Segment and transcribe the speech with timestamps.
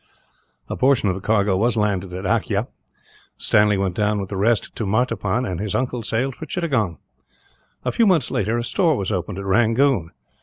[0.67, 2.65] A portion of the cargo was landed at Akyah.
[3.37, 6.97] Stanley went down with the rest to Martaban, and his uncle sailed for Chittagong.
[7.85, 10.09] A few months later, a store was opened at Rangoon.